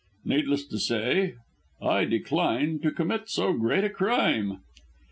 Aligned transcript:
Needless 0.25 0.65
to 0.69 0.79
say, 0.79 1.35
I 1.79 2.05
decline 2.05 2.79
to 2.79 2.89
commit 2.89 3.29
so 3.29 3.53
great 3.53 3.83
a 3.83 3.89
crime." 3.91 4.61